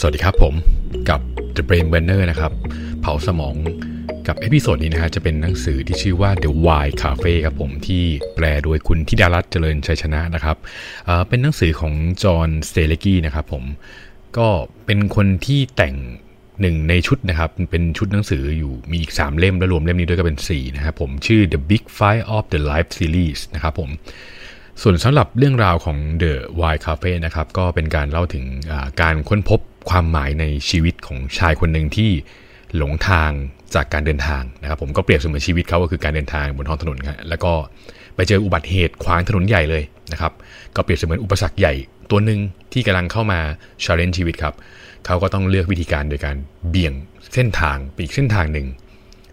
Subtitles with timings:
[0.00, 0.54] สวัสดีครับผม
[1.10, 1.20] กับ
[1.56, 2.52] The Brain Burner นะครับ
[3.00, 3.54] เผาสมอง
[4.26, 8.02] กับ episode นี้นะฮะจะเป็นหนังสือที่ชื่อว่า The Why Cafe ครับผมที่
[8.34, 10.56] แปลโดยคุณธิดารัตน์เจริญชัยชนะนะครับ
[11.06, 13.64] เป็นหนังสือของจอห์นสเตเลกี้นะครับผม
[14.38, 14.48] ก็
[14.86, 15.94] เป็นคนที่แต่ง
[16.60, 23.90] หนึ่งในชุดนะครับ เป็นชุดหนังสืออยู่มีอีก 3 เล่ม แล้วรวมเล่มนี้ด้วยก็เป็น 4 นะครับผมชื่อ The Big Five of the Life Series นะครับผม
[24.82, 28.44] ส่วนสำหรับเรื่องราวของ The Why Cafe นะครับก็เป็นการเล่าถึง
[29.02, 32.10] การค้นพบ ความหมายในชีวิตของชายคนหนึ่งที่
[32.76, 33.30] หลงทาง
[33.74, 37.52] จากการเดินทางนะครับผมก็เปรียบเสมือนชีวิตเขาก็คือการเดินทางบนท้องถนนครับแล้วก็
[38.16, 39.82] ไปเจออุบัติเหตุขวางถนนใหญ่เลย
[40.12, 40.32] นะครับ
[40.76, 41.74] ก็เปรียบเสมือนอุปสรรคใหญ่
[42.10, 42.40] ตัวหนึ่ง
[42.72, 43.40] ที่กำลังเข้ามา
[43.84, 44.54] challenge ชีวิตครับ
[45.06, 46.36] เขาก็ต้องเลือกวิธีการโดยการ
[46.68, 46.92] เบี่ยง
[47.34, 48.66] เส้นทางไปอีกเส้นทางหนึ่ง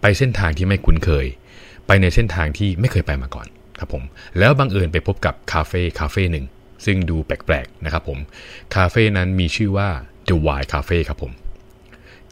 [0.00, 1.26] ไปเส้นทางที่ไม่คุ้นเคย
[1.86, 3.46] ไปในเส้นทางที่ไม่เคยไปมาก่อน
[3.78, 4.02] ครับผม
[4.38, 6.46] แล้วบังเอิญไปพบกับคาเฟ่คาเฟ่หนึ่ง
[6.84, 8.18] ซึ่งดูแปลกๆนะครับผม
[8.74, 9.88] คาเฟ่นั้นมีชื่อว่า
[10.28, 11.32] The Why Cafe ครับผม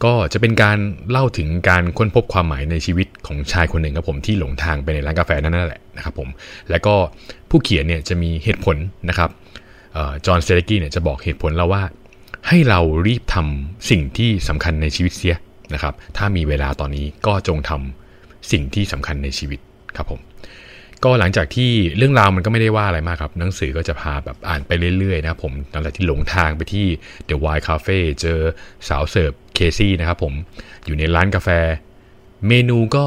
[0.05, 0.79] ก็จะเป็นการ
[1.11, 6.29] เล่าถึงการค้นพบความหมายในชีวิตของชายคนหนึ่งครับผมที่หลงทางไปในร้านกาแฟนั่นแหละนะครับผม
[6.71, 6.95] แล้วก็
[7.51, 8.77] ผู้เขียนเนี่ยจะมีเหตุผล
[9.09, 9.31] นะครับ
[10.27, 11.83] จอห์นเซเลกี้เนี่ยจะบอกเหตุผลเราว่า
[12.49, 15.37] ให้เรารีบทำสิ่งที่สำคัญในชีวิตเสีย
[15.75, 19.61] นะครับ ถ้ามีเวลาตอนนี้ก็จงทำสิ่งที่สำคัญในชีวิต
[19.97, 20.21] ครับผม
[21.05, 26.87] ก็หลังจากที่เรื่องราวมันก็ไม่ได้ว่าอะไรมากครับ หนังสือก็จะพาแบบอ่านไปเรื่อยๆนะผมหลังจากที่หลงทางไปที่
[27.29, 28.39] The w i ค Cafe เจอ
[28.89, 30.33] สาวเสิร์ฟเคซี่นะครับผม
[30.87, 31.49] อยู่ในร้านกาแฟ
[32.49, 33.05] เมนูก็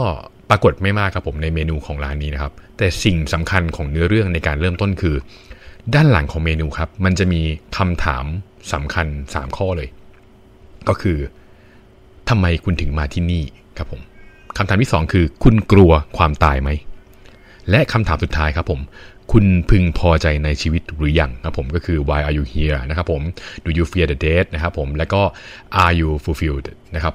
[0.50, 5.16] ปรากฏไม่มากครับผมในเมนูของร้านนี้นะครับ แต่สิ่งสำคัญของเนื้อเรื่องในการเริ่มต้นคือ
[5.94, 7.42] ด้านหลังของเมนูครับ มันจะมี
[7.78, 8.26] คำถาม
[8.74, 9.90] สำคัญ 3 ข้อเลย
[10.88, 11.18] ก็คือ
[12.30, 13.44] ทำไมคุณถึงมาที่นี่
[13.78, 14.02] ครับผม
[14.58, 16.70] คำถามที่ 2 คือ คุณกลัวความตายไหม
[17.70, 18.82] และคำถามสุดท้ายครับผม
[19.32, 23.22] คุณพึงพอใจในชีวิตหรือยังครับผมก็คือ why are you here นะครับผม
[23.66, 25.22] do you fear the dead นะครับผมและก็
[25.83, 27.14] are you fulfilled นะครับ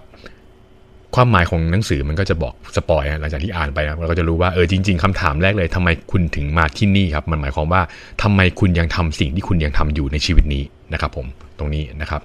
[1.15, 7.83] ความหมายของหนังสือมันก็จะบอกสปอยหลังจากที่อ่านไปนะเราก็จะรู้ว่าเออจริง ๆคำถามแรกเลยทำไมคุณถึงมาที่นี่ครับ มันหมายความว่า
[8.23, 11.27] ทำไมคุณยังทำสิ่งที่คุณยังทำอยู่ในชีวิตนี้นะครับ ผม
[11.59, 12.21] ตรงนี้นะครับ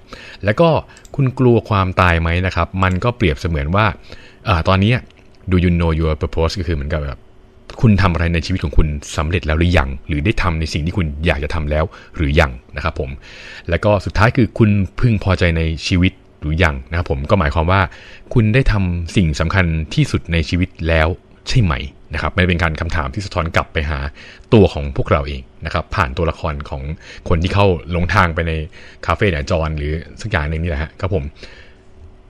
[0.46, 0.70] แล้วก็
[1.16, 3.86] คุณกลัวความตายไหมนะครับ มันก็เปรียบเสมือนว่า
[4.48, 4.94] อตอนนี้
[5.52, 7.20] do you know your purpose ก็คือเหมือนกับแบบ
[7.82, 13.10] คุณทำอะไรในชีวิตของคุณสำเร็จแล้วหรือยัง หรือได้ทำในสิ่งที่คุณอยากจะทำแล้วหรือยังนะครับผม
[13.70, 17.82] แล้วก็สุดท้ายคือคุณพึงพอใจในชีวิตหรือยังนะครับผมก็หมายความว่า
[18.34, 19.66] คุณได้ทำสิ่งสำคัญ
[19.96, 21.08] ที่สุดในชีวิตแล้ว
[21.48, 21.74] ใช่ไหม
[22.14, 24.00] นะครับไมันเป็นการคำถามที่สะท้อนกลับไปหา
[24.54, 26.84] ตัวของพวกเราเองนะครับผ่านตัวละครของ
[27.30, 27.66] คนที่เข้า
[27.96, 28.52] ลงทางไปใน
[29.06, 31.24] คาเฟ่เนี่ยจอนหรือสักอย่างหนึ่งนี่แหละครับผม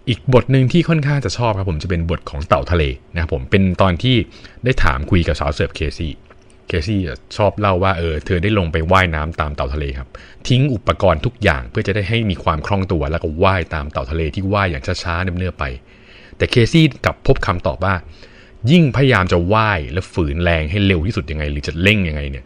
[0.09, 4.15] อีกบทหนึ่งที่ค่อนข้างจะชอบครับผมจะเป็นบทของเต่าทะเลนะครับผมเป็นตอนที่
[4.63, 6.13] ได้ถามคุยกับสาวเสิร์ฟเคซี่
[6.67, 6.99] เคซี่
[7.37, 10.09] ชอบเล่าว่าเออเธอได้ลงไปไว่ายน้ำตามเต่าทะเลครับ
[10.47, 15.63] ทิ้งอุปกรณ์ทุกอย่างเพื่อจะได้ให้มีความคล่องตัวแล้วก็ว่ายตามเต่าทะเลที่ว่ายอย่างช้าๆเนื่อๆไป
[16.37, 17.95] แต่เคซี่กลับพบคำตอบว่า
[18.71, 22.45] ยิ่งพยายามจะว่ายและฝืนแรงให้เร็วที่สุดยังไง หรือจะเร่งยังไงเนี่ย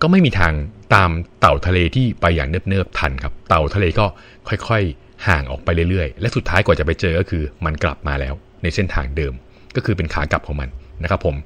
[0.00, 0.52] ก็ไม่มีทาง
[0.94, 1.10] ตาม
[1.40, 4.06] เต่าทะเลที่ไปอย่างเนิบๆทันครับ เต่าทะเลก็
[4.48, 9.32] ค่อยๆ ห่างออกไปเรื่อยๆ และสุดท้ายกว่าจะไปเจอก็คือมันกลับมาแล้วในเส้นทางเดิม
[9.76, 10.68] ก็คือเป็นขากลับของมัน
[11.02, 11.36] นะครับผม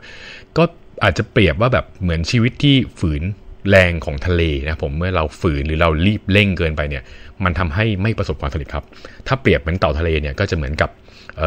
[0.57, 0.65] ก็
[1.05, 3.23] อาจจะเปรียบว่าแบบเหมือนชีวิตที่ฝืน
[3.71, 7.03] แรงของทะเลนะผมเมื่อเราฝืนหรือเรารีบเร่งเกินไปเนี่ย
[7.45, 8.85] มันทำให้ไม่ประสบความสำเร็จครับ
[9.27, 10.91] ถ้าเปรียบเหมือนเต่าทะเลเนี่ยก็จะเหมือนกับ
[11.39, 11.41] เ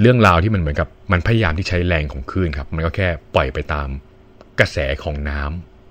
[0.00, 3.88] เรื่องราวที่มันเหมือนกับมันพยายามที่ใช้แรงของคลื่นครับ มันก็แค่ปล่อยไปตาม
[4.60, 5.42] กระแสของน้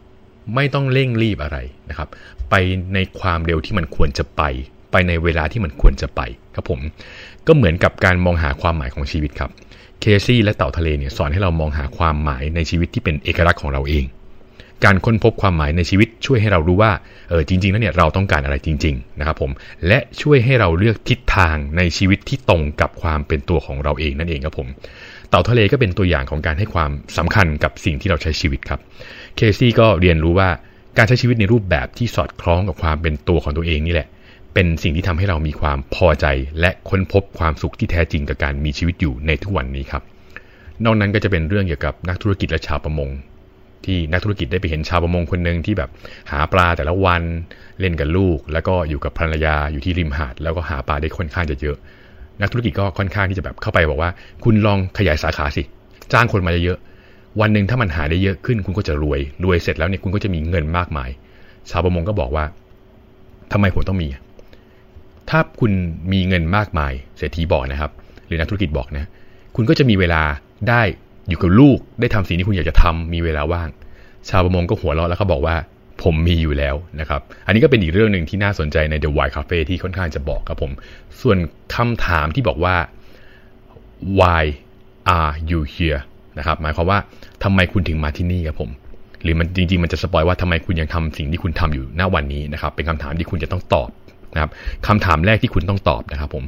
[0.02, 1.58] ำไม่ต้องเร่งรีบอะไร
[1.90, 2.10] นะครับ
[2.50, 2.56] ไป
[2.94, 4.44] ในความเร็วที่มันควรจะไป
[4.92, 6.22] ไปในเวลาที่มันควรจะไป
[6.56, 6.80] ครับผม
[7.48, 9.50] ก็เหมือนกับการมองหาความหมายของชีวิตครับ
[10.02, 14.06] เคซี่และเต่าทะเลเนี่ยสอนให้เรามองหาความหมายในชีวิตที่เป็นเอกลักษณ์ของเราเอง
[14.84, 16.92] การค้นพบความหมายในชีวิตช่วยให้เรารู้ว่า
[17.30, 19.52] เออจริงๆแล้วเนี่ยเราต้องการอะไรจริง ๆ นะครับผม
[19.88, 24.68] และช่วยให้เราเลือกทิศทางในชีวิตที่ตรงกับความเป็นตัวของเราเองนั่นเองครับผม
[25.30, 28.80] เต่าทะเลก็เป็นตัวอย่างของการให้ความสำคัญกับสิ่งที่เราใช้ชีวิตครับ
[29.36, 30.50] เคซี่ก็เรียนรู้ว่า
[30.98, 34.08] การใช้ชีวิตในรูปแบบที่สอดคล้องกับความเป็นตัวของตัวเองนี่แหละ
[34.54, 36.26] เป็นสิ่งที่ทำให้เรามีความพอใจ
[36.60, 40.04] และค้นพบความสุขที่แท้จริงกับการมีชีวิตอยู่ในทุกวันนี้ครับ
[40.84, 43.10] นอกนั้นก็จะเป็นเรื่องเกี่ยวกับนักธุรกิจและชาวประมง
[43.86, 45.90] ที่นักธุรกิจได้ไปเห็นชาวประมงคนหนึ่งที่แบบ
[46.32, 47.22] หาปลาแต่ละวัน
[47.80, 51.78] เล่นกับลูก แล้วก็อยู่กับภรรยาอยู่ที่ริมหาด แล้วก็หาปลาได้ค่อนข้างจะเยอะ
[52.42, 54.10] นักธุรกิจก็ค่อนข้างที่จะแบบเข้าไปบอกว่า
[54.44, 55.64] คุณลองขยายสาขาสิ
[56.14, 56.78] จ้างคนมาเยอะ
[57.42, 61.10] วันหนึ่งถ้ามันหาได้เยอะขึ้นคุณก็จะรวย รวยเสร็จแล้วเนี่ยคุณก็จะมีเงินมากมาย
[61.70, 62.46] ชาวประมงก็บอกว่า
[63.52, 64.08] ทำไมผมต้องมี
[65.32, 65.72] ถ้าคุณ
[66.12, 67.92] มีเงินมากมายเศรษฐีบอกนะครับ
[68.28, 69.06] หรือนักธุรกิจบอกนะ
[69.56, 70.22] คุณก็จะมีเวลา
[70.70, 70.82] ได้
[71.30, 73.70] อยู่กับลูก ได้ทำสิ่งที่คุณอยากจะทำมีเวลาว่าง
[74.30, 75.56] ชาวประมงก็หัวเราะแล้วเขาบอกว่า
[76.04, 80.72] ผมมีอยู่แล้วนะครับ อันนี้ก็เป็นอีกเรื่องหนึ่งที่น่าสนใจใน The Why Cafe ที่ค่อนข้างจะบอกครับผม
[81.22, 81.38] ส่วน
[81.76, 82.76] คำถามที่บอกว่า
[84.20, 84.44] why
[85.18, 86.02] are you here
[86.38, 87.00] นะครับ หมายความว่า
[87.44, 88.70] ทำไมคุณถึงมาที่นี่ครับผม
[89.24, 93.90] หรือมันจริงๆ มันจะสปอยว่าทำไมคุณยังทำสิ่งที่คุณทำอยู่ณวันนี้นะครับ เป็นคำถามที่คุณจะต้องตอบ
[94.34, 94.52] นะครับ
[94.88, 96.46] คำถามแรกที่คุณต้องตอบนะครับผม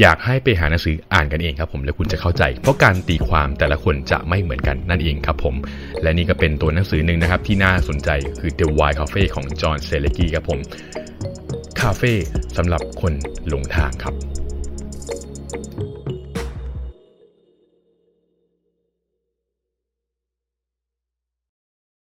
[0.00, 5.54] อยากให้ไปหาหนังสืออ่านกันเองครับผมแล้วคุณจะเข้าใจ เพราะการตีความแต่ละคนจะไม่เหมือนกันนั่นเองครับผม
[6.02, 8.10] และนี่ก็เป็นตัวหนังสือหนึ่งนะครับที่น่าสนใจ
[8.40, 10.58] คือ The Why Cafe ของจอห์นเซเลกีครับผม
[11.80, 12.12] คาเฟ่
[12.56, 13.12] สำหรับคน
[13.48, 14.35] หลงทางครับ